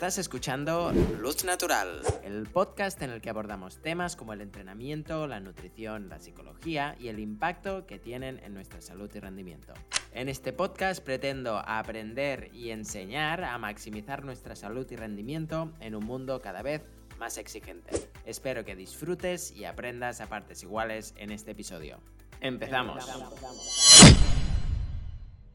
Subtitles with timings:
[0.00, 5.40] Estás escuchando Luz Natural, el podcast en el que abordamos temas como el entrenamiento, la
[5.40, 9.74] nutrición, la psicología y el impacto que tienen en nuestra salud y rendimiento.
[10.14, 16.06] En este podcast pretendo aprender y enseñar a maximizar nuestra salud y rendimiento en un
[16.06, 16.80] mundo cada vez
[17.18, 18.08] más exigente.
[18.24, 22.00] Espero que disfrutes y aprendas a partes iguales en este episodio.
[22.40, 23.04] Empezamos.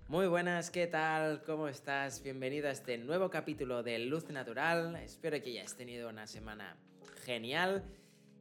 [0.07, 1.41] Muy buenas, ¿qué tal?
[1.47, 2.21] ¿Cómo estás?
[2.21, 4.95] Bienvenido a este nuevo capítulo de Luz Natural.
[4.97, 6.77] Espero que hayas tenido una semana
[7.23, 7.83] genial.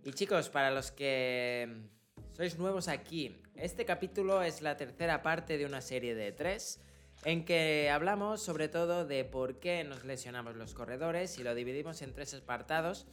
[0.05, 1.89] Y chicos, para los que
[2.33, 6.83] sois nuevos aquí, este capítulo es la tercera parte de una serie de tres
[7.25, 12.03] en que hablamos sobre todo de por qué nos lesionamos los corredores y lo dividimos
[12.03, 13.07] en tres apartados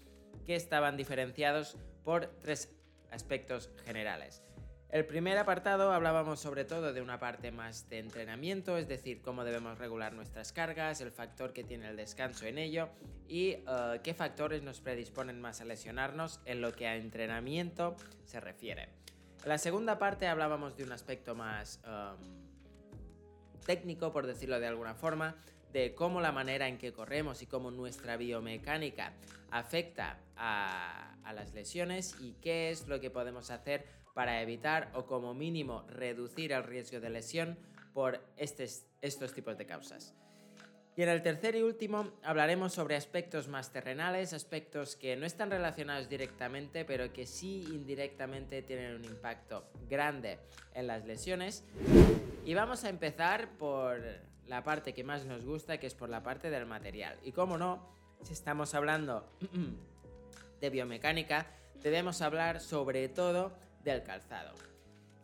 [0.45, 2.69] que estaban diferenciados por tres
[3.11, 4.43] aspectos generales.
[4.91, 9.45] El primer apartado hablábamos sobre todo de una parte más de entrenamiento, es decir, cómo
[9.45, 12.89] debemos regular nuestras cargas, el factor que tiene el descanso en ello
[13.25, 13.63] y eh,
[14.03, 18.89] qué factores nos predisponen más a lesionarnos en lo que a entrenamiento se refiere.
[19.43, 24.93] En la segunda parte hablábamos de un aspecto más um, técnico, por decirlo de alguna
[24.93, 25.37] forma,
[25.71, 29.13] de cómo la manera en que corremos y cómo nuestra biomecánica
[29.51, 35.33] afecta a las lesiones y qué es lo que podemos hacer para evitar o como
[35.33, 37.57] mínimo reducir el riesgo de lesión
[37.93, 40.15] por estos tipos de causas.
[40.95, 45.49] Y en el tercer y último hablaremos sobre aspectos más terrenales, aspectos que no están
[45.49, 50.39] relacionados directamente, pero que sí indirectamente tienen un impacto grande
[50.73, 51.63] en las lesiones.
[52.43, 54.01] Y vamos a empezar por
[54.47, 57.17] la parte que más nos gusta, que es por la parte del material.
[57.23, 57.87] Y como no,
[58.23, 59.31] si estamos hablando
[60.59, 61.47] de biomecánica,
[61.81, 64.53] debemos hablar sobre todo del calzado.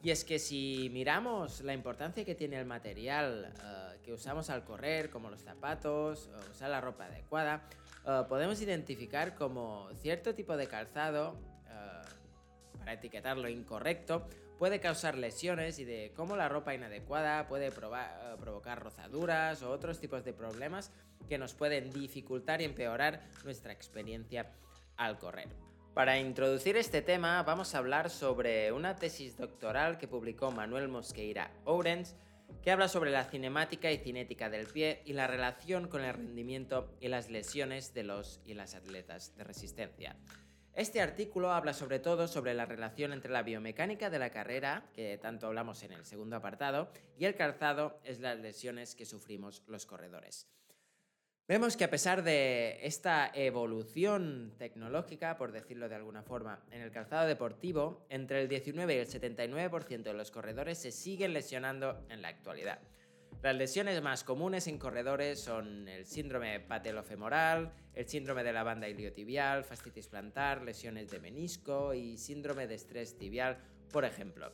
[0.04, 4.64] Y es que si miramos la importancia que tiene el material eh, que usamos al
[4.64, 7.64] correr, como los zapatos, o usar la ropa adecuada,
[8.06, 11.36] eh, podemos identificar como cierto tipo de calzado,
[11.68, 14.28] eh, para etiquetarlo incorrecto,
[14.60, 20.24] puede causar lesiones y de cómo la ropa inadecuada puede provocar rozaduras o otros tipos
[20.24, 20.92] de problemas
[21.28, 24.52] que nos pueden dificultar y empeorar nuestra experiencia
[24.96, 25.67] al correr.
[25.98, 31.50] Para introducir este tema vamos a hablar sobre una tesis doctoral que publicó Manuel Mosqueira
[31.66, 32.16] Ourens
[32.62, 36.96] que habla sobre la cinemática y cinética del pie y la relación con el rendimiento
[37.02, 40.16] y las lesiones de los y las atletas de resistencia.
[40.76, 45.18] Este artículo habla sobre todo sobre la relación entre la biomecánica de la carrera, que
[45.18, 49.88] tanto hablamos en el segundo apartado, y el calzado es las lesiones que sufrimos los
[49.88, 50.48] corredores.
[51.48, 56.92] Vemos que a pesar de esta evolución tecnológica, por decirlo de alguna forma, en el
[56.92, 62.22] calzado deportivo, entre el 19 y el 79% de los corredores se siguen lesionando en
[62.22, 62.80] la actualidad.
[63.42, 68.90] Las lesiones más comunes en corredores son el síndrome patelofemoral, el síndrome de la banda
[68.90, 73.58] iliotibial, fascitis plantar, lesiones de menisco y síndrome de estrés tibial,
[73.94, 74.52] por ejemplo.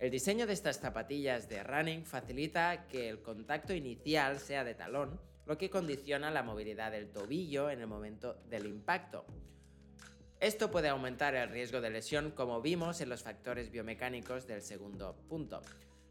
[0.00, 5.20] El diseño de estas zapatillas de running facilita que el contacto inicial sea de talón,
[5.46, 9.24] lo que condiciona la movilidad del tobillo en el momento del impacto.
[10.40, 15.16] Esto puede aumentar el riesgo de lesión como vimos en los factores biomecánicos del segundo
[15.28, 15.62] punto.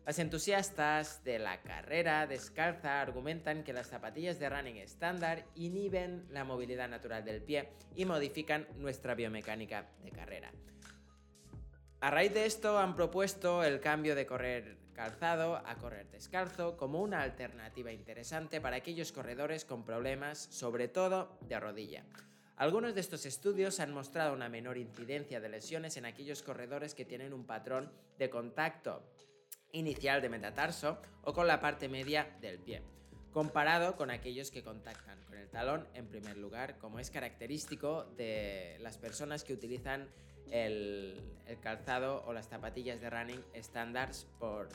[0.05, 6.43] Las entusiastas de la carrera descalza argumentan que las zapatillas de running estándar inhiben la
[6.43, 10.51] movilidad natural del pie y modifican nuestra biomecánica de carrera.
[12.01, 17.01] A raíz de esto han propuesto el cambio de correr calzado a correr descalzo como
[17.01, 22.05] una alternativa interesante para aquellos corredores con problemas, sobre todo de rodilla.
[22.55, 27.03] Algunos de estos estudios han mostrado una menor incidencia de lesiones en aquellos corredores que
[27.03, 29.03] tienen un patrón de contacto
[29.73, 32.81] inicial de metatarso o con la parte media del pie,
[33.35, 38.77] comparado con aquellos que contactan con el talón en primer lugar, como es característico de
[38.79, 40.07] las personas que utilizan
[40.51, 41.21] el,
[41.61, 44.69] calzado o las zapatillas de running estándares, por,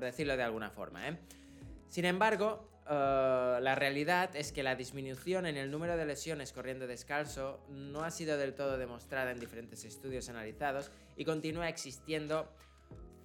[0.00, 1.08] decirlo de alguna forma.
[1.08, 1.18] ¿eh?
[1.88, 6.86] Sin embargo, eh, la realidad es que la disminución en el número de lesiones corriendo
[6.86, 12.48] descalzo no ha sido del todo demostrada en diferentes estudios analizados y continúa existiendo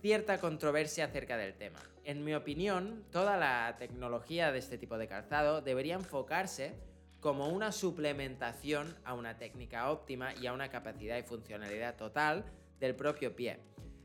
[0.01, 1.79] cierta controversia acerca del tema.
[2.03, 6.73] En mi opinión, toda la tecnología de este tipo de calzado debería enfocarse
[7.19, 12.45] como una suplementación a una técnica óptima y a una capacidad y funcionalidad total
[12.79, 13.59] del propio pie.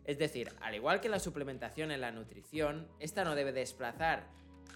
[0.05, 4.29] Es decir, al igual que la suplementación en la nutrición, esta no debe desplazar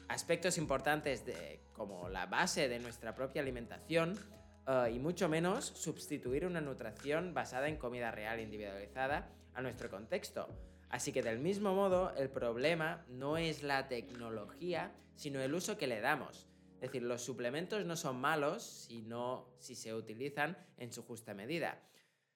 [0.09, 4.19] aspectos importantes de, como la base de nuestra propia alimentación
[4.67, 10.49] eh, y mucho menos sustituir una nutrición basada en comida real individualizada a nuestro contexto.
[10.90, 15.87] Así que del mismo modo, el problema no es la tecnología, sino el uso que
[15.87, 21.02] le damos Es decir, los suplementos no son malos sino si se utilizan en su
[21.02, 21.82] justa medida.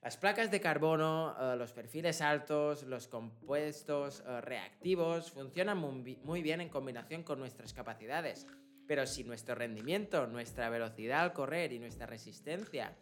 [0.02, 6.60] Las placas de carbono, eh, los perfiles altos, los compuestos eh, reactivos funcionan muy bien
[6.60, 8.48] en combinación con nuestras capacidades.
[8.88, 12.96] Pero si nuestro rendimiento, nuestra velocidad al correr y nuestra resistencia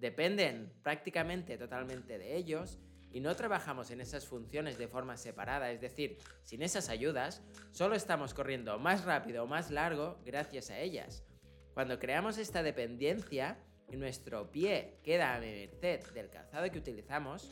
[0.00, 2.80] dependen prácticamente totalmente de ellos,
[3.12, 7.42] y no trabajamos en esas funciones de forma separada, es decir, sin esas ayudas,
[7.72, 11.24] solo estamos corriendo más rápido o más largo gracias a ellas.
[11.74, 13.58] Cuando creamos esta dependencia
[13.88, 17.50] y nuestro pie queda a merced del calzado que utilizamos,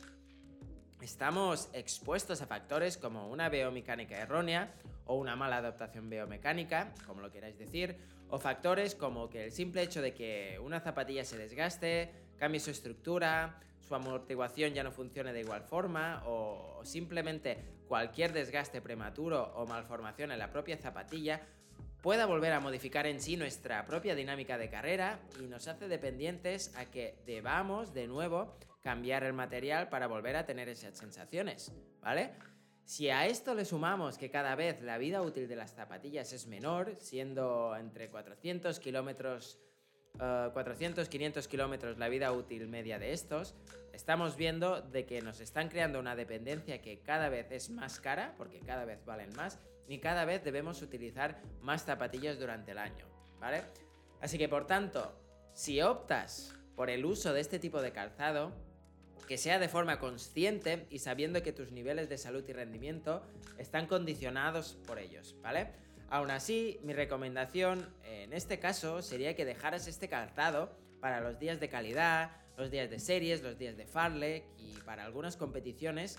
[1.00, 4.74] estamos expuestos a factores como una biomecánica errónea
[5.06, 7.96] o una mala adaptación biomecánica, como lo queráis decir,
[8.28, 12.70] o factores como que el simple hecho de que una zapatilla se desgaste, cambie su
[12.70, 17.58] estructura, su amortiguación ya no funcione de igual forma o simplemente
[17.88, 21.40] cualquier desgaste prematuro o malformación en la propia zapatilla
[22.02, 26.74] pueda volver a modificar en sí nuestra propia dinámica de carrera y nos hace dependientes
[26.76, 32.32] a que debamos de nuevo cambiar el material para volver a tener esas sensaciones, ¿vale?
[32.84, 36.46] Si a esto le sumamos que cada vez la vida útil de las zapatillas es
[36.46, 39.58] menor, siendo entre 400 kilómetros
[40.18, 43.54] 400-500 eh, kilómetros la vida útil media de estos,
[43.92, 48.34] estamos viendo de que nos están creando una dependencia que cada vez es más cara,
[48.36, 53.06] porque cada vez valen más, y cada vez debemos utilizar más zapatillas durante el año,
[53.40, 53.62] ¿vale?
[54.20, 55.12] Así que por tanto,
[55.54, 58.52] si optas por el uso de este tipo de calzado,
[59.26, 63.22] que sea de forma consciente y sabiendo que tus niveles de salud y rendimiento
[63.58, 65.72] están condicionados por ellos, ¿vale?
[66.10, 70.70] Aún así, mi recomendación en este caso sería que dejaras este calzado
[71.00, 75.04] para los días de calidad, los días de series, los días de farlek y para
[75.04, 76.18] algunas competiciones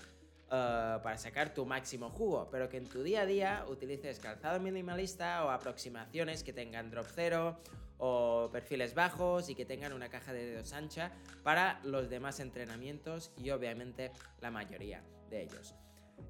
[0.52, 4.58] eh, para sacar tu máximo jugo, pero que en tu día a día utilices calzado
[4.58, 7.60] minimalista o aproximaciones que tengan drop cero
[7.98, 11.12] o perfiles bajos y que tengan una caja de dedos ancha
[11.44, 14.10] para los demás entrenamientos y obviamente
[14.40, 15.74] la mayoría de ellos.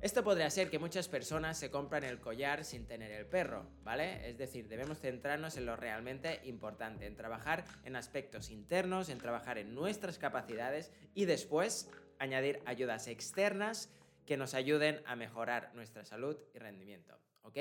[0.03, 4.29] Esto podría ser que muchas personas se compran el collar sin tener el perro, ¿vale?
[4.29, 9.59] Es decir, debemos centrarnos en lo realmente importante, en trabajar en aspectos internos, en trabajar
[9.59, 13.91] en nuestras capacidades y después añadir ayudas externas
[14.27, 17.59] que nos ayuden a mejorar nuestra salud y rendimiento, ¿ok?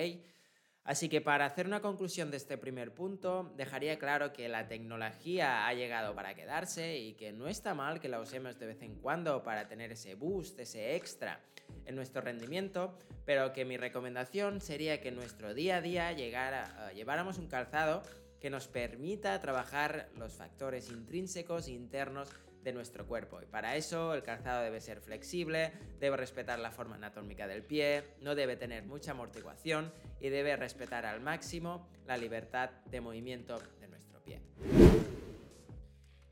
[0.83, 5.67] Así que para hacer una conclusión de este primer punto, dejaría claro que la tecnología
[5.67, 8.95] ha llegado para quedarse y que no está mal que la usemos de vez en
[8.95, 11.41] cuando para tener ese boost, ese extra
[11.85, 16.91] en nuestro rendimiento, pero que mi recomendación sería que en nuestro día a día llegara,
[16.93, 18.03] lleváramos un calzado
[18.39, 22.29] que nos permita trabajar los factores intrínsecos e internos
[22.63, 23.41] de nuestro cuerpo.
[23.41, 28.03] Y para eso el calzado debe ser flexible, debe respetar la forma anatómica del pie,
[28.21, 33.87] no debe tener mucha amortiguación y debe respetar al máximo la libertad de movimiento de
[33.87, 34.41] nuestro pie.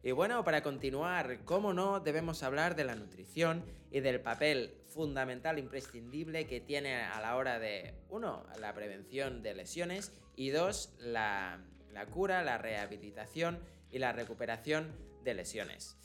[0.07, 5.59] Y bueno, para continuar, como no, debemos hablar de la nutrición y del papel fundamental,
[5.59, 11.59] imprescindible que tiene a la hora de, uno, la prevención de lesiones y dos, la,
[11.91, 13.59] la cura, la rehabilitación
[13.91, 14.95] y la recuperación
[15.25, 15.97] de lesiones.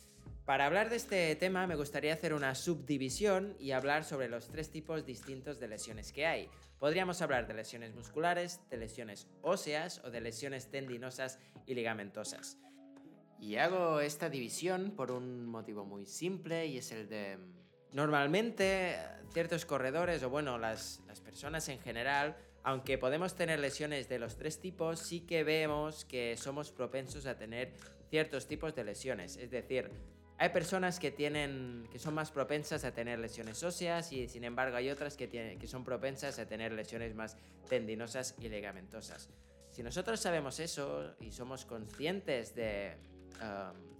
[0.47, 4.69] Para hablar de este tema me gustaría hacer una subdivisión y hablar sobre los tres
[4.73, 6.51] tipos distintos de lesiones que hay.
[6.81, 12.59] Podríamos hablar de lesiones musculares, de lesiones óseas o de lesiones tendinosas y ligamentosas.
[13.43, 17.39] Y hago esta división por un motivo muy simple y es el de...
[17.93, 18.97] Normalmente
[19.33, 24.37] ciertos corredores o bueno, las, las personas en general aunque podemos tener lesiones de los
[24.37, 27.73] tres tipos, sí que vemos que somos propensos a tener
[28.09, 29.37] ciertos tipos de lesiones.
[29.37, 29.91] Es decir,
[30.39, 34.77] hay personas que, tienen, que son más propensas a tener lesiones óseas y sin embargo
[34.77, 37.37] hay otras que, tienen, que son propensas a tener lesiones más
[37.69, 39.29] tendinosas y ligamentosas.
[39.71, 42.97] Si nosotros sabemos eso y somos conscientes de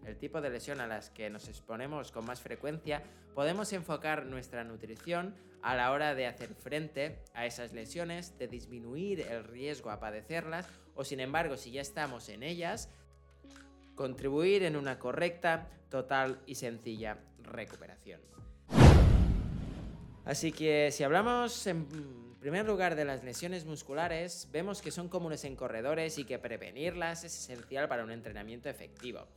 [0.07, 3.03] el tipo de lesión a las que nos exponemos con más frecuencia,
[3.35, 9.21] podemos enfocar nuestra nutrición a la hora de hacer frente a esas lesiones, de disminuir
[9.21, 12.89] el riesgo a padecerlas o sin embargo si ya estamos en ellas,
[13.95, 18.21] contribuir en una correcta, total y sencilla recuperación.
[20.25, 21.87] Así que si hablamos en
[22.43, 27.23] primer lugar de las lesiones musculares, vemos que son comunes en corredores y que prevenirlas
[27.23, 29.29] es esencial para un entrenamiento efectivo.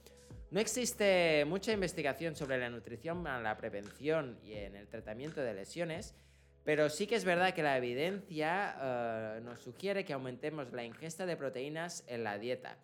[0.49, 6.15] No existe mucha investigación sobre la nutrición, la prevención y en el tratamiento de lesiones,
[6.63, 11.27] pero sí que es verdad que la evidencia eh, nos sugiere que aumentemos la ingesta
[11.27, 12.75] de proteínas en la dieta.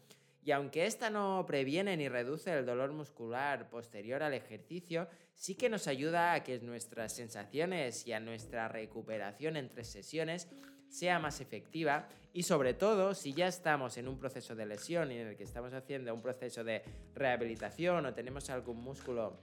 [0.44, 5.70] Y aunque esta no previene ni reduce el dolor muscular posterior al ejercicio, sí que
[5.70, 10.48] nos ayuda a que nuestras sensaciones y a nuestra recuperación entre sesiones
[10.90, 15.18] sea más efectiva y sobre todo si ya estamos en un proceso de lesión y
[15.18, 16.84] en el que estamos haciendo un proceso de
[17.14, 19.38] rehabilitación o tenemos algún músculo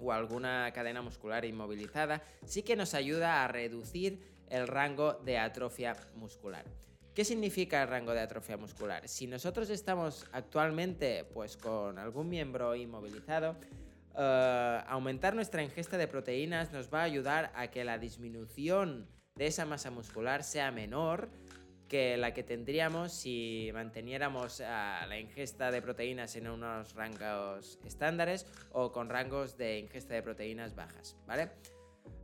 [0.00, 5.96] o alguna cadena muscular inmovilizada, sí que nos ayuda a reducir el rango de atrofia
[6.14, 6.64] muscular.
[7.14, 9.06] ¿Qué significa el rango de atrofia muscular?
[9.06, 13.56] Si nosotros estamos actualmente pues con algún miembro inmovilizado,
[14.16, 19.46] eh, aumentar nuestra ingesta de proteínas nos va a ayudar a que la disminución de
[19.46, 21.28] esa masa muscular sea menor
[21.86, 28.46] que la que tendríamos si manteniéramos eh, la ingesta de proteínas en unos rangos estándares
[28.72, 31.50] o con rangos de ingesta de proteínas bajas, ¿vale?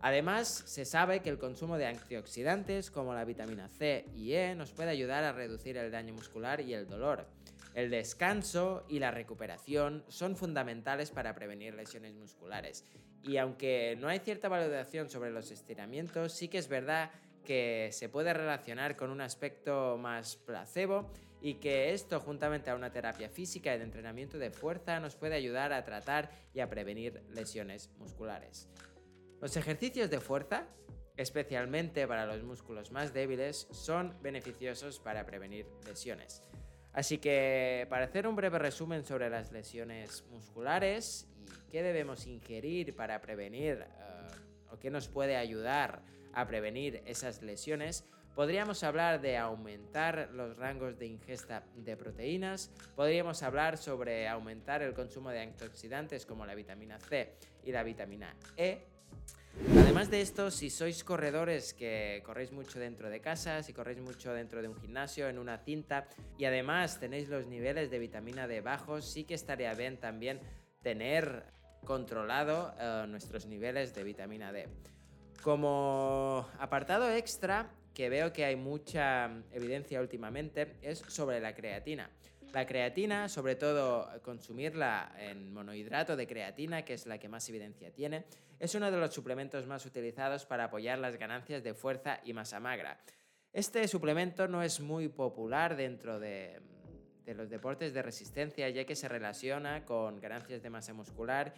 [0.01, 4.73] Además, se sabe que el consumo de antioxidantes como la vitamina C y E nos
[4.73, 7.27] puede ayudar a reducir el daño muscular y el dolor.
[7.75, 12.85] El descanso y la recuperación son fundamentales para prevenir lesiones musculares.
[13.23, 17.11] Y aunque no hay cierta valoración sobre los estiramientos, sí que es verdad
[17.45, 22.91] que se puede relacionar con un aspecto más placebo y que esto juntamente a una
[22.91, 27.23] terapia física y de entrenamiento de fuerza nos puede ayudar a tratar y a prevenir
[27.31, 28.69] lesiones musculares.
[29.41, 30.67] Los ejercicios de fuerza,
[31.17, 36.43] especialmente para los músculos más débiles, son beneficiosos para prevenir lesiones.
[36.93, 42.97] Así que para hacer un breve resumen sobre las lesiones musculares y qué debemos ingerir
[42.97, 46.03] para prevenir eh, o qué nos puede ayudar
[46.33, 48.05] a prevenir esas lesiones,
[48.35, 54.95] podríamos hablar de aumentar los rangos de ingesta de proteínas, podríamos hablar sobre aumentar el
[54.95, 58.98] consumo de antioxidantes como la vitamina C y la vitamina E,
[59.71, 64.33] Además de esto, si sois corredores que corréis mucho dentro de casa, si corréis mucho
[64.33, 66.07] dentro de un gimnasio, en una cinta,
[66.39, 70.41] y además tenéis los niveles de vitamina D bajos, sí que estaría bien también
[70.83, 71.45] tener
[71.85, 74.69] controlado eh, nuestros niveles de vitamina D.
[75.43, 82.11] Como apartado extra, que veo que hay mucha evidencia últimamente, es sobre la creatina.
[82.53, 87.93] La creatina, sobre todo consumirla en monohidrato de creatina, que es la que más evidencia
[87.93, 88.25] tiene,
[88.59, 92.59] es uno de los suplementos más utilizados para apoyar las ganancias de fuerza y masa
[92.59, 92.99] magra.
[93.53, 96.61] Este suplemento no es muy popular dentro de,
[97.27, 101.53] los deportes de resistencia, ya que se relaciona con ganancias de masa muscular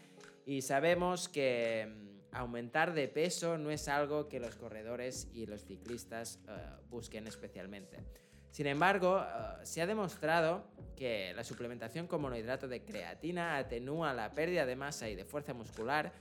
[0.44, 5.64] y sabemos que mm, aumentar de peso no es algo que los corredores y los
[5.64, 6.52] ciclistas eh,
[6.88, 7.98] busquen especialmente.
[8.50, 10.64] Sin embargo, eh, se ha demostrado
[10.96, 15.54] que la suplementación con monohidrato de creatina atenúa la pérdida de masa y de fuerza
[15.54, 16.12] muscular,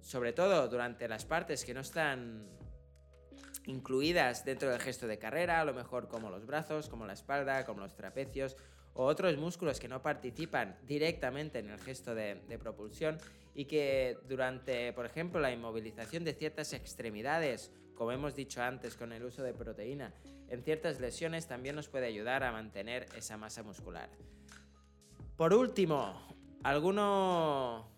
[0.00, 2.48] sobre todo durante las partes que no están
[3.66, 7.64] incluidas dentro del gesto de carrera, a lo mejor como los brazos, como la espalda,
[7.64, 8.56] como los trapecios
[8.94, 13.18] o otros músculos que no participan directamente en el gesto de, de, propulsión
[13.54, 19.12] y que durante, por ejemplo, la inmovilización de ciertas extremidades, como hemos dicho antes con
[19.12, 20.12] el uso de proteína,
[20.48, 24.08] en ciertas lesiones también nos puede ayudar a mantener esa masa muscular.
[25.36, 26.20] Por último,
[26.62, 27.90] alguno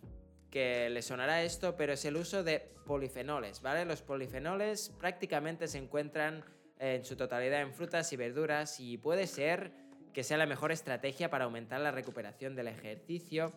[0.50, 3.84] que le sonará esto, pero es el uso de polifenoles, ¿vale?
[3.84, 6.44] Los polifenoles prácticamente se encuentran
[6.78, 9.72] en su totalidad en frutas y verduras y puede ser
[10.12, 13.52] que sea la mejor estrategia para aumentar la recuperación del ejercicio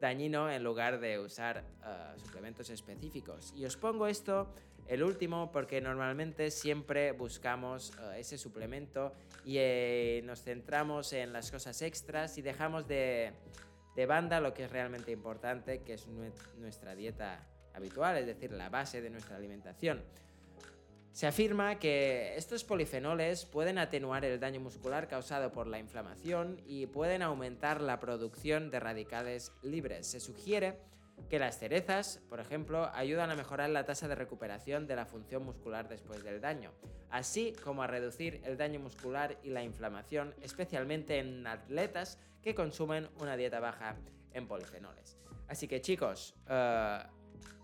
[0.00, 3.52] dañino en lugar de usar eh, suplementos específicos.
[3.56, 4.54] Y os pongo esto
[4.86, 9.12] el último, porque normalmente siempre buscamos eh, ese suplemento
[9.44, 13.32] y eh, nos centramos en las cosas extras y dejamos de,
[13.96, 16.06] de, banda lo que es realmente importante, que es
[16.58, 20.02] nuestra dieta habitual, es decir, la base de nuestra alimentación.
[21.14, 26.86] Se afirma que estos polifenoles pueden atenuar el daño muscular causado por la inflamación y
[26.86, 30.08] pueden aumentar la producción de radicales libres.
[30.08, 30.76] Se sugiere
[31.30, 35.44] que las cerezas, por ejemplo, ayudan a mejorar la tasa de recuperación de la función
[35.44, 36.72] muscular después del daño,
[37.10, 43.08] así como a reducir el daño muscular y la inflamación, especialmente en atletas que consumen
[43.20, 43.94] una dieta baja
[44.32, 45.16] en polifenoles.
[45.46, 47.06] Así que chicos, uh,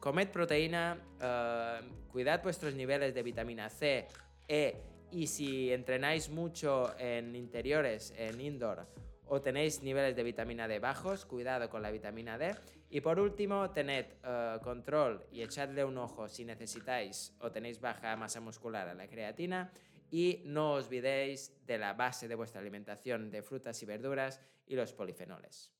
[0.00, 4.06] comed proteína, uh, cuidad vuestros niveles de vitamina C,
[4.48, 4.82] E
[5.12, 8.86] y si entrenáis mucho en interiores, en indoor,
[9.26, 12.54] o tenéis niveles de vitamina D bajos, cuidado con la vitamina D.
[12.90, 18.16] Y por último, tened eh, control y echadle un ojo si necesitáis o tenéis baja
[18.16, 19.70] masa muscular a la creatina.
[20.10, 24.74] Y no os olvidéis de la base de vuestra alimentación de frutas y verduras y
[24.74, 25.70] los polifenoles.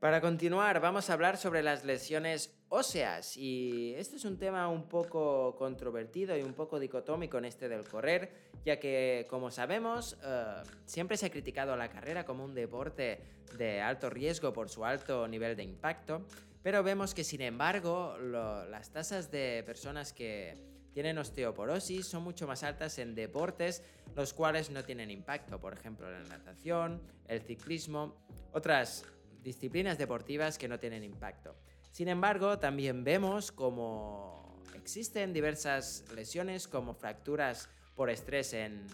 [0.00, 3.36] Para continuar, vamos a hablar sobre las lesiones óseas.
[3.36, 7.82] Y este es un tema un poco controvertido y un poco dicotómico en este del
[7.82, 8.30] correr,
[8.64, 13.20] ya que como sabemos eh, siempre se ha criticado la carrera como un deporte
[13.56, 16.24] de alto riesgo por su alto nivel de impacto,
[16.62, 20.54] pero vemos que sin embargo las tasas de personas que
[20.92, 23.82] tienen osteoporosis son mucho más altas en deportes
[24.14, 28.14] los cuales no tienen impacto, por ejemplo la natación, el ciclismo,
[28.52, 29.04] otras
[29.42, 31.54] disciplinas deportivas que no tienen impacto.
[31.90, 38.86] Sin embargo, también vemos como existen diversas lesiones como fracturas por estrés en,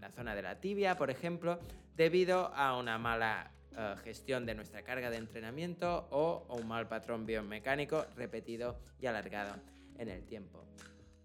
[0.00, 1.58] la zona de la tibia, por ejemplo,
[1.96, 7.26] debido a una mala eh, gestión de nuestra carga de entrenamiento o un mal patrón
[7.26, 9.56] biomecánico repetido y alargado
[9.96, 10.64] en el tiempo.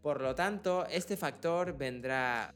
[0.01, 2.53] Por lo tanto, este factor vendrá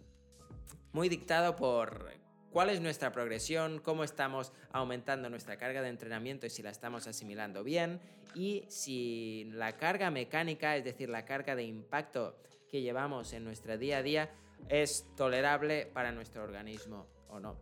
[0.91, 2.09] muy dictado por
[2.57, 7.05] cuál es nuestra progresión, cómo estamos aumentando nuestra carga de entrenamiento y si la estamos
[7.05, 7.99] asimilando bien
[8.33, 12.35] y si la carga mecánica, es decir, la carga de impacto
[12.67, 14.31] que llevamos en nuestro día a día,
[14.69, 17.59] es tolerable para nuestro organismo o no.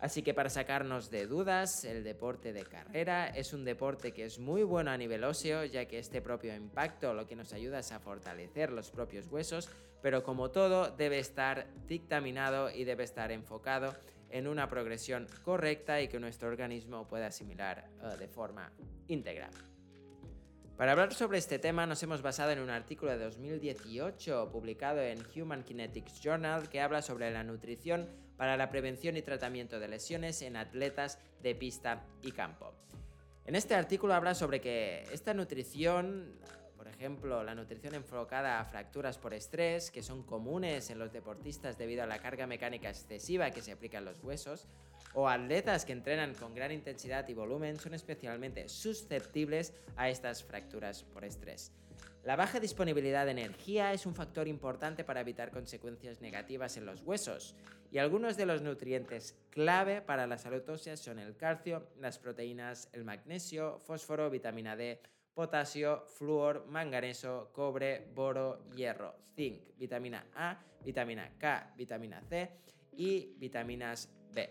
[0.00, 4.40] Así que para sacarnos de dudas, el deporte de carrera es un deporte que es
[4.40, 7.92] muy bueno a nivel óseo, ya que este propio impacto lo que nos ayuda es
[7.92, 9.70] a fortalecer los propios huesos,
[10.02, 13.94] pero como todo debe estar dictaminado y debe estar enfocado
[14.30, 18.72] en una progresión correcta y que nuestro organismo pueda asimilar eh, de forma
[19.06, 19.50] íntegra.
[20.76, 25.18] Para hablar sobre este tema nos hemos basado en un artículo de 2018 publicado en
[25.34, 30.40] Human Kinetics Journal que habla sobre la nutrición para la prevención y tratamiento de lesiones
[30.42, 32.72] en atletas de pista y campo.
[33.44, 36.38] En este artículo habla sobre que esta nutrición,
[36.98, 42.02] ejemplo, la nutrición enfocada a fracturas por estrés, que son comunes en los deportistas debido
[42.02, 44.66] a la carga mecánica excesiva que se aplica en los huesos,
[45.14, 51.04] o atletas que entrenan con gran intensidad y volumen son especialmente susceptibles a estas fracturas
[51.04, 51.70] por estrés.
[52.24, 57.02] La baja disponibilidad de energía es un factor importante para evitar consecuencias negativas en los
[57.02, 57.54] huesos
[57.92, 62.88] y algunos de los nutrientes clave para la salud ósea son el calcio, las proteínas,
[62.92, 65.00] el magnesio, fósforo, vitamina D,
[65.38, 72.50] potasio, flúor, manganeso, cobre, boro, hierro, zinc, vitamina A, vitamina K, vitamina C
[72.96, 74.50] y vitaminas B.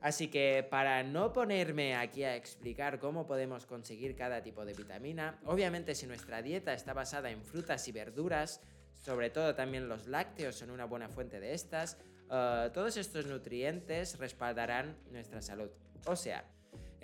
[0.00, 5.40] Así que para no ponerme aquí a explicar cómo podemos conseguir cada tipo de vitamina,
[5.46, 8.60] obviamente si nuestra dieta está basada en frutas y verduras,
[9.02, 11.98] sobre todo también los lácteos son una buena fuente de estas,
[12.30, 15.70] eh, todos estos nutrientes respaldarán nuestra salud.
[16.06, 16.44] O sea,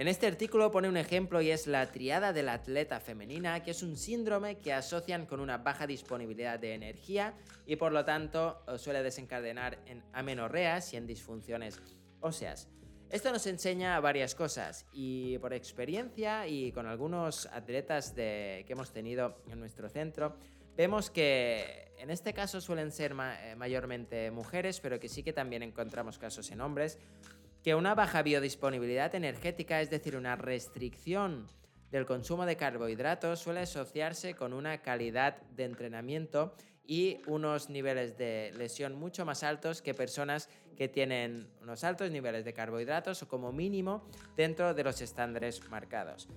[0.01, 3.73] en este artículo pone un ejemplo y es la triada de la atleta femenina, que
[3.73, 7.35] es un síndrome que asocian con una baja disponibilidad de energía
[7.67, 11.83] y por lo tanto eh, suele desencadenar en amenorreas y en disfunciones
[12.21, 12.67] óseas.
[13.11, 19.43] Esto nos enseña varias cosas y por experiencia y con algunos atletas que hemos tenido
[19.51, 20.35] en nuestro centro,
[20.79, 25.63] vemos que en este caso suelen ser eh, mayormente mujeres, pero que sí que también
[25.63, 26.99] encontramos casos en hombres,
[27.63, 31.47] que una baja biodisponibilidad energética, es decir, una restricción
[31.91, 36.55] del consumo de carbohidratos, suele asociarse con una calidad de entrenamiento
[36.87, 42.45] y unos niveles de lesión mucho más altos que personas que tienen unos altos niveles
[42.45, 46.29] de carbohidratos o como mínimo dentro de los estándares marcados.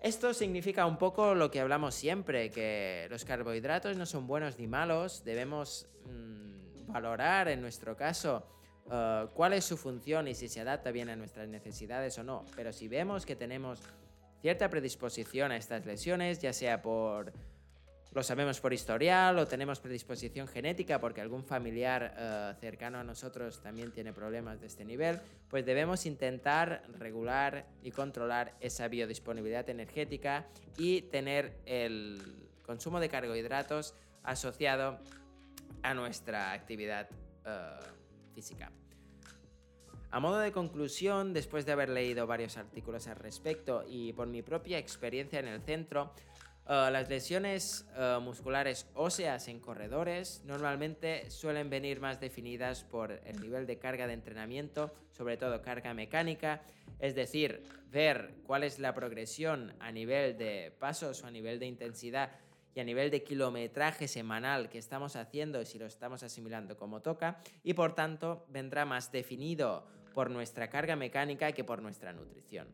[0.00, 4.66] Esto significa un poco lo que hablamos siempre, que los carbohidratos no son buenos ni
[4.66, 8.46] malos, debemos mm, valorar en nuestro caso
[8.86, 12.44] uh, cuál es su función y si se adapta bien a nuestras necesidades o no.
[12.56, 13.80] Pero si vemos que tenemos
[14.40, 17.32] cierta predisposición a estas lesiones, ya sea por
[18.12, 23.62] lo sabemos por historial o tenemos predisposición genética porque algún familiar eh, cercano a nosotros
[23.62, 30.48] también tiene problemas de este nivel, pues debemos intentar regular y controlar esa biodisponibilidad energética
[30.76, 34.98] y tener el consumo de carbohidratos asociado
[35.82, 37.08] a nuestra actividad
[37.46, 37.78] eh,
[38.30, 38.72] física.
[40.10, 44.42] A modo de conclusión, después de haber leído varios artículos al respecto y por mi
[44.42, 46.12] propia experiencia en el centro,
[46.70, 53.40] Uh, las lesiones uh, musculares óseas en corredores normalmente suelen venir más definidas por el
[53.40, 56.62] nivel de carga de entrenamiento, sobre todo carga mecánica,
[57.00, 61.66] es decir, ver cuál es la progresión a nivel de pasos o a nivel de
[61.66, 62.30] intensidad
[62.74, 67.40] y a nivel de kilometraje semanal que estamos haciendo si lo estamos asimilando como toca
[67.62, 72.68] y por tanto vendrá más definido por nuestra carga mecánica que por nuestra nutrición.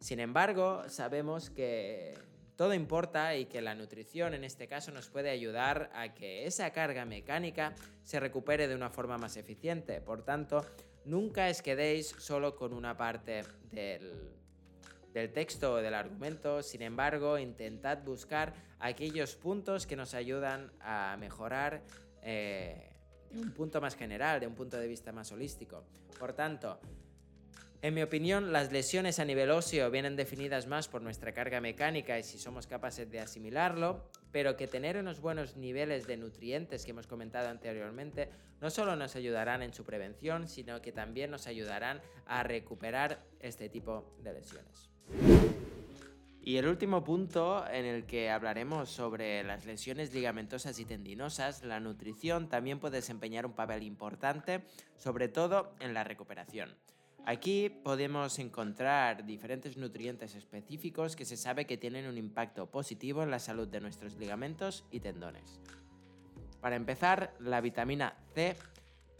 [0.00, 2.14] Sin embargo, sabemos que
[2.56, 6.70] todo importa y que la nutrición en este caso nos puede ayudar a que esa
[6.72, 7.74] carga mecánica
[8.04, 10.00] se recupere de una forma más eficiente.
[10.00, 10.64] Por tanto,
[11.04, 18.02] nunca os quedéis solo con una parte del, texto o del argumento, sin embargo, intentad
[18.04, 18.52] buscar
[18.84, 21.82] aquellos puntos que nos ayudan a mejorar
[22.22, 22.90] eh,
[23.30, 25.84] de un punto más general, de un punto de vista más holístico.
[26.18, 26.78] Por tanto,
[27.80, 32.18] en mi opinión, las lesiones a nivel óseo vienen definidas más por nuestra carga mecánica
[32.18, 36.90] y si somos capaces de asimilarlo, pero que tener unos buenos niveles de nutrientes que
[36.90, 38.28] hemos comentado anteriormente
[38.60, 43.70] no solo nos ayudarán en su prevención, sino que también nos ayudarán a recuperar este
[43.70, 44.90] tipo de lesiones.
[46.46, 51.80] Y el último punto en el que hablaremos sobre las lesiones ligamentosas y tendinosas, la
[51.80, 54.62] nutrición también puede desempeñar un papel importante,
[54.98, 56.76] sobre todo en la recuperación.
[57.24, 63.30] Aquí podemos encontrar diferentes nutrientes específicos que se sabe que tienen un impacto positivo en
[63.30, 65.62] la salud de nuestros ligamentos y tendones.
[66.60, 68.54] Para empezar, la vitamina C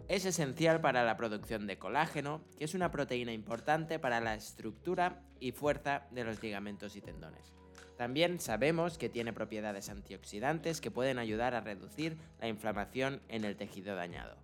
[0.09, 5.23] es esencial para la producción de colágeno, que es una proteína importante para la estructura
[5.41, 7.55] y fuerza de los ligamentos y tendones.
[7.97, 13.57] También sabemos que tiene propiedades antioxidantes que pueden ayudar a reducir la inflamación en el
[13.57, 14.37] tejido dañado.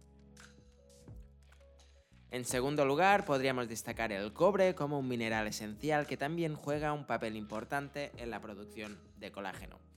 [2.31, 7.05] En segundo lugar, podríamos destacar el cobre como un mineral esencial que también juega un
[7.05, 9.89] papel importante en la producción de colágeno.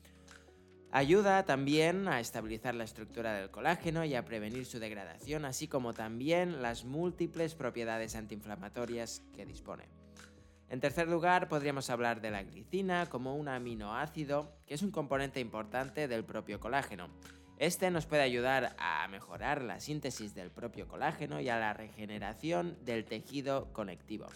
[0.96, 5.92] Ayuda también a estabilizar la estructura del colágeno y a prevenir su degradación, así como
[5.92, 9.86] también las múltiples propiedades antiinflamatorias que dispone.
[10.70, 15.40] En tercer lugar, podríamos hablar de la glicina como un aminoácido que es un componente
[15.40, 17.10] importante del propio colágeno
[17.64, 22.78] este nos puede ayudar a mejorar la síntesis del propio colágeno y a la regeneración
[22.84, 24.28] del tejido conectivo.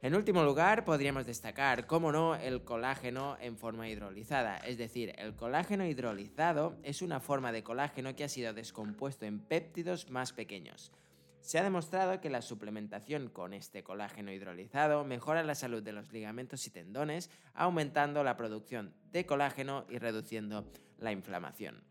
[0.00, 4.58] En último lugar, podríamos destacar, cómo no, el colágeno en forma hidrolizada.
[4.58, 9.40] Es decir, el colágeno hidrolizado es una forma de colágeno que ha sido descompuesto en
[9.40, 10.92] péptidos más pequeños.
[11.40, 16.12] Se ha demostrado que la suplementación con este colágeno hidrolizado mejora la salud de los
[16.12, 21.87] ligamentos y tendones, aumentando la producción de colágeno y reduciendo la inflamación.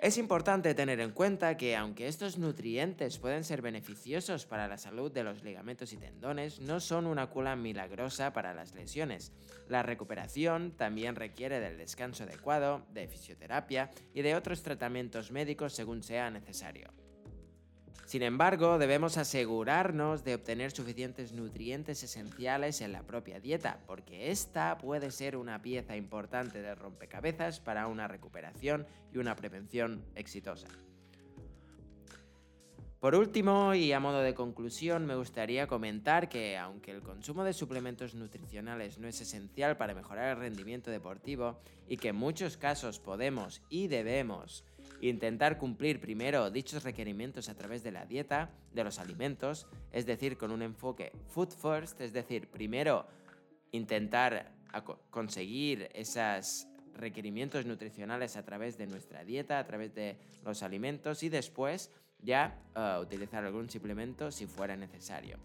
[0.00, 5.12] Es importante tener en cuenta que aunque estos nutrientes pueden ser beneficiosos para la salud
[5.12, 9.34] de los ligamentos y tendones, no son una cura milagrosa para las lesiones.
[9.68, 16.02] La recuperación también requiere del descanso adecuado, de fisioterapia y de otros tratamientos médicos según
[16.02, 16.88] sea necesario.
[18.06, 24.78] Sin embargo, debemos asegurarnos de obtener suficientes nutrientes esenciales en la propia dieta, porque esta
[24.78, 30.66] puede ser una pieza importante de rompecabezas para una recuperación y una prevención exitosa.
[33.00, 37.54] Por último, y a modo de conclusión, me gustaría comentar que aunque el consumo de
[37.54, 43.00] suplementos nutricionales no es esencial para mejorar el rendimiento deportivo y que en muchos casos
[43.00, 44.64] podemos y debemos
[45.00, 50.36] Intentar cumplir primero dichos requerimientos a través de la dieta, de los alimentos, es decir,
[50.36, 53.06] con un enfoque food first, es decir, primero
[53.72, 54.52] intentar
[55.10, 61.28] conseguir esos requerimientos nutricionales a través de nuestra dieta, a través de los alimentos y
[61.28, 61.90] después
[62.22, 65.38] ya eh, utilizar algún suplemento si fuera necesario.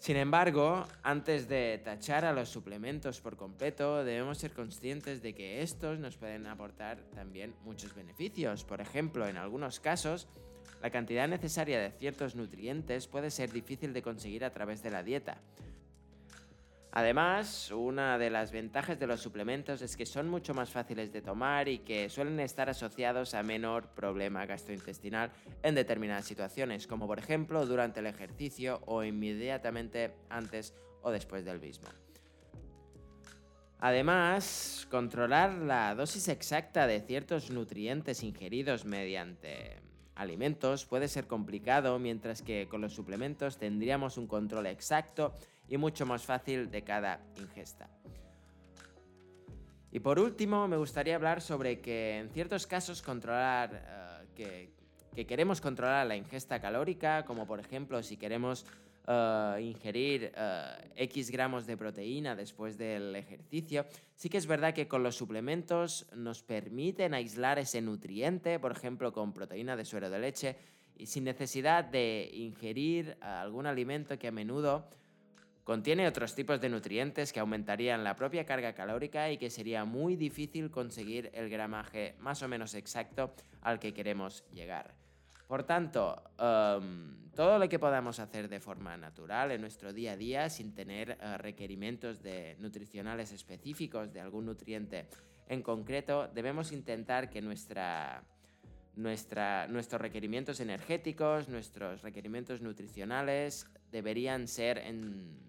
[0.00, 5.60] Sin embargo, antes de tachar a los suplementos por completo, debemos ser conscientes de que
[5.60, 8.64] estos nos pueden aportar también muchos beneficios.
[8.64, 10.26] Por ejemplo, en algunos casos,
[10.80, 15.02] la cantidad necesaria de ciertos nutrientes puede ser difícil de conseguir a través de la
[15.02, 15.36] dieta.
[16.92, 21.22] Además, una de las ventajas de los suplementos es que son mucho más fáciles de
[21.22, 25.30] tomar y que suelen estar asociados a menor problema gastrointestinal
[25.62, 31.60] en determinadas situaciones, como por ejemplo durante el ejercicio o inmediatamente antes o después del
[31.60, 31.88] mismo.
[33.78, 39.80] Además, controlar la dosis exacta de ciertos nutrientes ingeridos mediante
[40.16, 45.34] alimentos puede ser complicado, mientras que con los suplementos tendríamos un control exacto
[45.70, 47.88] y mucho más fácil de cada ingesta.
[49.92, 54.70] Y por último, me gustaría hablar sobre que en ciertos casos controlar, eh,
[55.14, 58.66] que, queremos controlar la ingesta calórica, como por ejemplo si queremos
[59.06, 64.88] eh, ingerir eh, X gramos de proteína después del ejercicio, sí que es verdad que
[64.88, 70.18] con los suplementos nos permiten aislar ese nutriente, por ejemplo con proteína de suero de
[70.18, 70.56] leche,
[70.96, 74.88] y sin necesidad de ingerir algún alimento que a menudo
[75.70, 80.16] Contiene otros tipos de nutrientes que aumentarían la propia carga calórica y que sería muy
[80.16, 84.96] difícil conseguir el gramaje más o menos exacto al que queremos llegar.
[85.46, 90.16] Por tanto, em, todo lo que podamos hacer de forma natural en nuestro día a
[90.16, 92.18] día sin tener eh, requerimientos
[92.58, 95.06] nutricionales específicos de algún nutriente
[95.46, 98.24] en concreto, debemos intentar que nuestra,
[98.96, 105.48] nuestra, nuestros requerimientos energéticos, nuestros requerimientos nutricionales deberían ser en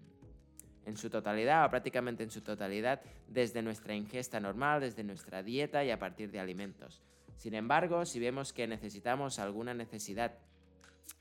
[0.86, 5.84] en su totalidad o prácticamente en su totalidad desde nuestra ingesta normal, desde nuestra dieta
[5.84, 7.02] y a partir de alimentos.
[7.36, 10.32] Sin embargo, si vemos que necesitamos alguna necesidad,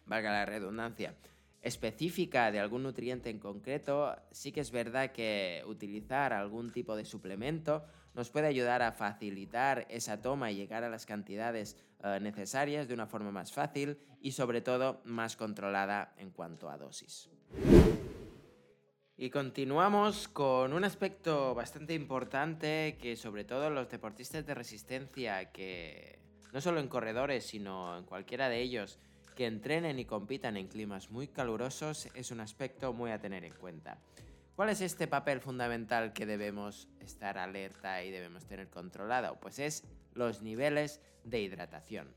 [0.05, 1.15] valga la redundancia,
[1.61, 7.05] específica de algún nutriente en concreto, sí que es verdad que utilizar algún tipo de
[7.05, 12.87] suplemento nos puede ayudar a facilitar esa toma y llegar a las cantidades eh, necesarias
[12.87, 17.29] de una forma más fácil y sobre todo más controlada en cuanto a dosis.
[19.21, 26.17] Y continuamos con un aspecto bastante importante que sobre todo los deportistas de resistencia, que
[26.51, 28.97] no solo en corredores, sino en cualquiera de ellos,
[29.35, 33.53] que entrenen y compitan en climas muy calurosos, es un aspecto muy a tener en
[33.53, 33.99] cuenta.
[34.55, 39.39] ¿Cuál es este papel fundamental que debemos estar alerta y debemos tener controlado?
[39.39, 39.83] Pues es
[40.15, 42.07] los niveles de hidratación.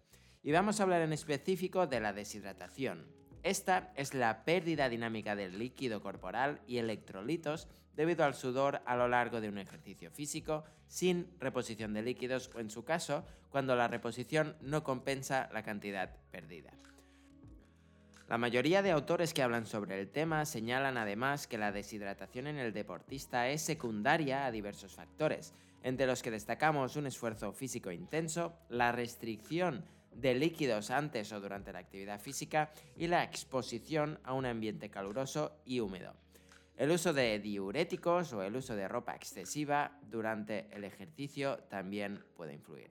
[0.43, 3.05] Y vamos a hablar en específico de la deshidratación.
[3.45, 9.07] Esta es la pérdida dinámica del líquido corporal y electrolitos debido al sudor a lo
[9.07, 13.87] largo de un ejercicio físico sin reposición de líquidos o en su caso cuando la
[13.87, 16.71] reposición no compensa la cantidad perdida.
[18.31, 22.57] La mayoría de autores que hablan sobre el tema señalan además que la deshidratación en
[22.57, 25.53] el deportista es secundaria a diversos factores,
[25.83, 29.85] entre los que destacamos un esfuerzo físico intenso, la restricción
[30.17, 35.61] de líquidos antes o durante la actividad física y la exposición a un ambiente caluroso
[35.65, 36.15] y húmedo.
[36.77, 42.55] El uso de diuréticos o el uso de ropa excesiva durante el ejercicio también puede
[42.55, 42.91] influir.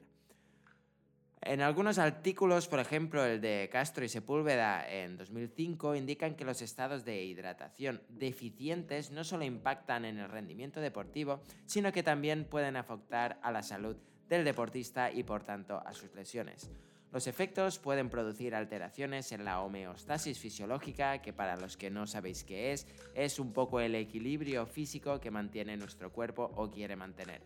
[1.45, 6.61] En algunos artículos, por ejemplo el de Castro y Sepúlveda en 2005, indican que los
[6.61, 12.77] estados de hidratación deficientes no solo impactan en el rendimiento deportivo, sino que también pueden
[12.77, 13.97] afectar a la salud
[14.29, 16.71] del deportista y por tanto a sus lesiones.
[17.13, 22.43] Los efectos pueden producir alteraciones en la homeostasis fisiológica, que para los que no sabéis
[22.43, 27.43] qué es, es un poco el equilibrio físico que mantiene nuestro cuerpo o quiere mantener.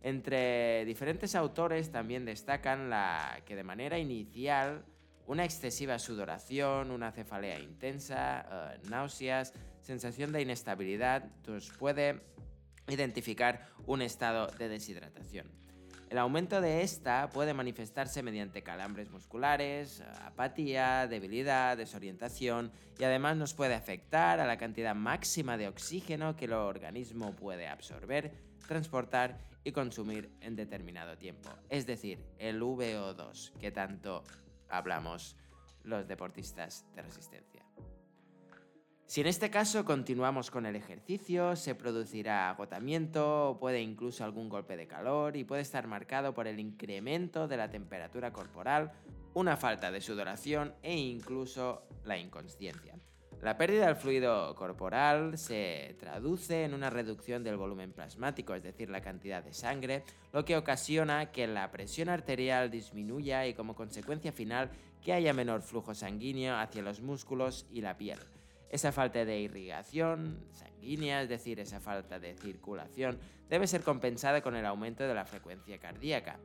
[0.00, 4.86] Entre diferentes autores también destacan la que de manera inicial
[5.26, 12.22] una excesiva sudoración, una cefalea intensa, eh, náuseas, sensación de inestabilidad, nos puede
[12.88, 15.67] identificar un estado de deshidratación.
[16.10, 23.52] El aumento de esta puede manifestarse mediante calambres musculares, apatía, debilidad, desorientación y además nos
[23.52, 28.32] puede afectar a la cantidad máxima de oxígeno que el organismo puede absorber,
[28.66, 31.50] transportar y consumir en determinado tiempo.
[31.68, 34.24] Es decir, el VO2 que tanto
[34.70, 35.36] hablamos
[35.84, 37.57] los deportistas de resistencia.
[39.08, 44.76] Si en este caso continuamos con el ejercicio, se producirá agotamiento, puede incluso algún golpe
[44.76, 48.92] de calor y puede estar marcado por el incremento de la temperatura corporal,
[49.32, 52.96] una falta de sudoración e incluso la inconsciencia.
[53.40, 58.90] La pérdida del fluido corporal se traduce en una reducción del volumen plasmático, es decir,
[58.90, 64.32] la cantidad de sangre, lo que ocasiona que la presión arterial disminuya y como consecuencia
[64.32, 64.70] final
[65.02, 68.18] que haya menor flujo sanguíneo hacia los músculos y la piel.
[68.70, 74.56] Esa falta de irrigación sanguínea, es decir, esa falta de circulación, debe ser compensada con
[74.56, 76.38] el aumento de la frecuencia cardíaca.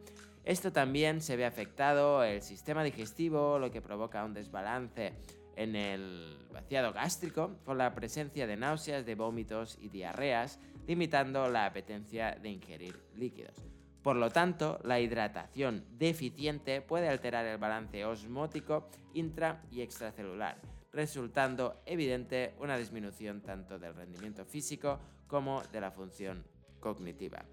[0.46, 5.14] Esto también se ve afectado el sistema digestivo, lo que provoca un desbalance
[5.56, 11.66] en el vaciado gástrico con la presencia de náuseas, de vómitos y diarreas, limitando la
[11.66, 13.56] apetencia de ingerir líquidos.
[14.02, 20.58] Por lo tanto, la hidratación deficiente puede alterar el balance osmótico intra y extracelular,
[20.94, 26.46] resultando evidente una disminución tanto del rendimiento físico como de la función
[26.80, 27.44] cognitiva.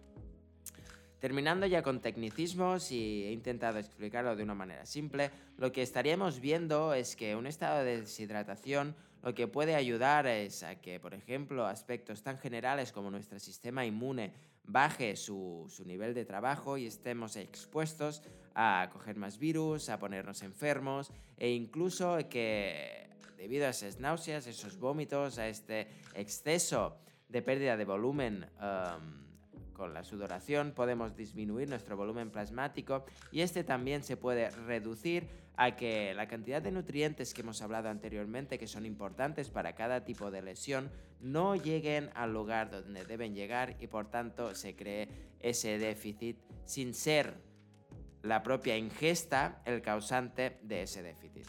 [1.19, 6.41] Terminando ya con tecnicismos y he intentado explicarlo de una manera simple, lo que estaríamos
[6.41, 11.13] viendo es que un estado de deshidratación lo que puede ayudar es a que, por
[11.13, 14.33] ejemplo, aspectos tan generales como nuestro sistema inmune
[14.65, 18.23] baje su, su, nivel de trabajo y estemos expuestos
[18.55, 24.79] a coger más virus, a ponernos enfermos e incluso que debido a esas náuseas, esos
[24.79, 31.97] vómitos, a este exceso de pérdida de volumen um, con la sudoración, podemos disminuir nuestro
[31.97, 35.27] volumen plasmático y este también se puede reducir
[35.57, 40.05] a que la cantidad de nutrientes que hemos hablado anteriormente, que son importantes para cada
[40.05, 45.09] tipo de lesión, no lleguen al lugar donde deben llegar y por tanto se cree
[45.41, 47.33] ese déficit sin ser
[48.23, 51.47] la propia ingesta el causante de ese déficit.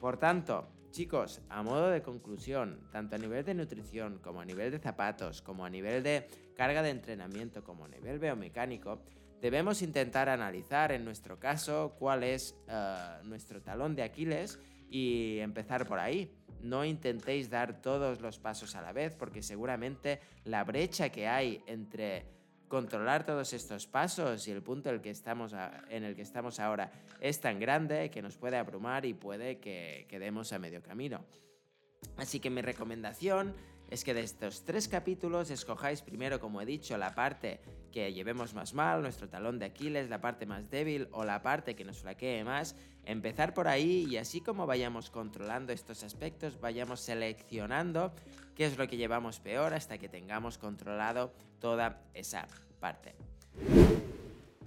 [0.00, 4.70] Por tanto, chicos, a modo de conclusión, tanto a nivel de nutrición como a nivel
[4.70, 9.02] de zapatos, como a nivel de carga de entrenamiento, como a nivel biomecánico,
[9.42, 14.58] debemos intentar analizar en nuestro caso cuál es eh, nuestro talón de Aquiles
[14.88, 16.34] y empezar por ahí.
[16.62, 21.62] No intentéis dar todos los pasos a la vez porque seguramente la brecha que hay
[21.66, 22.39] entre
[22.70, 25.52] controlar todos estos pasos y el punto en el que estamos,
[25.88, 30.06] en el que estamos ahora es tan grande que nos puede abrumar y puede que
[30.08, 31.24] quedemos a medio camino.
[32.16, 33.54] Así que mi recomendación
[33.90, 38.54] es que de estos tres capítulos escojáis primero, como he dicho, la parte que llevemos
[38.54, 41.98] más mal, nuestro talón de Aquiles, la parte más débil o la parte que nos
[41.98, 48.12] flaquee más, empezar por ahí y así como vayamos controlando estos aspectos, vayamos seleccionando
[48.54, 52.46] qué es lo que llevamos peor hasta que tengamos controlado toda esa
[52.78, 53.14] parte.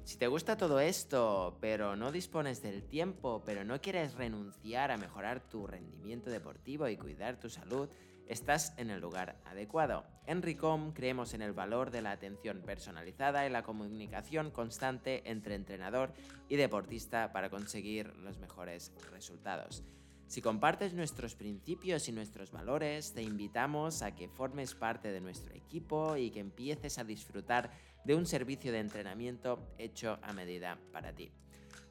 [0.04, 4.98] Si te gusta todo esto, pero no dispones del tiempo, pero no quieres renunciar a
[4.98, 7.88] mejorar tu rendimiento deportivo y cuidar tu salud,
[8.28, 10.06] estás en el lugar adecuado.
[10.26, 15.56] En RICOM creemos en el valor de la atención personalizada y la comunicación constante entre
[15.56, 16.14] entrenador
[16.50, 19.84] y deportista para conseguir los mejores resultados.
[20.28, 25.54] Si compartes nuestros principios y nuestros valores, te invitamos a que formes parte de nuestro
[25.54, 27.70] equipo y que empieces a disfrutar
[28.04, 31.32] de un servicio de entrenamiento hecho a medida para ti.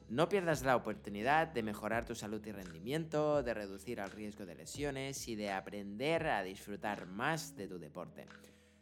[0.09, 4.55] No pierdas la oportunidad de mejorar tu salud y rendimiento, de reducir el riesgo de
[4.55, 8.27] lesiones y de aprender a disfrutar más de tu deporte.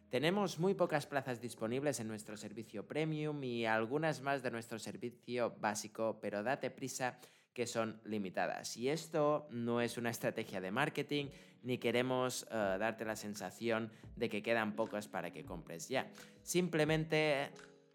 [0.09, 5.55] Tenemos muy pocas plazas disponibles en nuestro servicio premium y algunas más de nuestro servicio
[5.61, 7.17] básico, pero date prisa
[7.53, 8.75] que son limitadas.
[8.75, 11.27] Y esto no es una estrategia de marketing,
[11.63, 16.09] ni queremos eh, darte la sensación de que quedan pocas para que compres ya.
[16.41, 17.51] Simplemente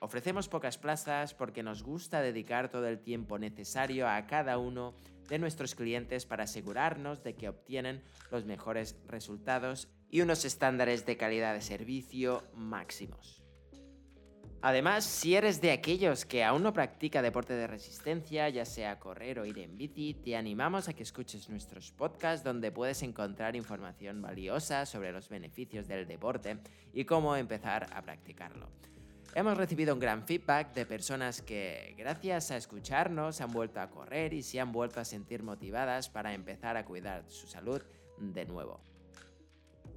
[0.07, 4.95] Ofrecemos pocas plazas porque nos gusta dedicar todo el tiempo necesario a cada uno
[5.29, 11.17] de nuestros clientes para asegurarnos de que obtienen los mejores resultados y unos estándares de
[11.17, 13.43] calidad de servicio máximos.
[14.63, 19.41] Además, si eres de aquellos que aún no practica deporte de resistencia, ya sea correr
[19.41, 24.23] o ir en bici, te animamos a que escuches nuestros podcasts donde puedes encontrar información
[24.23, 26.59] valiosa sobre los beneficios del deporte
[26.93, 28.71] y cómo empezar a practicarlo.
[29.37, 34.33] Hemos recibido un gran feedback de personas que, gracias a escucharnos, han vuelto a correr
[34.33, 37.83] y se han vuelto a sentir motivadas para empezar a cuidar su salud
[38.17, 38.81] de nuevo.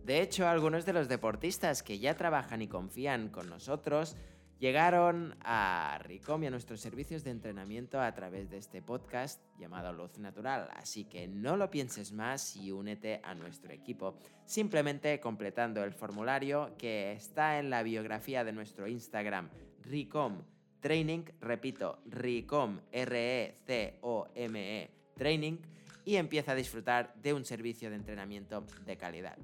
[0.04, 4.18] De hecho, algunos de los deportistas que ya trabajan y confían con nosotros
[4.60, 9.94] Llegaron a Ricom y a nuestros servicios de entrenamiento a través de este podcast llamado
[9.94, 15.82] Luz Natural, así que no lo pienses más y únete a nuestro equipo, simplemente completando
[15.86, 19.50] el formulario que está en la biografía de nuestro Instagram,
[19.84, 20.44] Ricom
[20.82, 25.58] Training, repito, Ricom, R-E-C-O-M-E, -E, Training,
[26.04, 29.38] y empieza a disfrutar de un servicio de entrenamiento de calidad.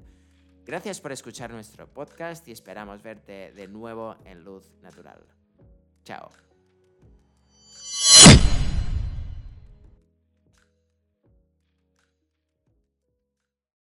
[0.66, 5.24] Gracias por escuchar nuestro podcast y esperamos verte de nuevo en Luz Natural.
[6.04, 6.45] Chao.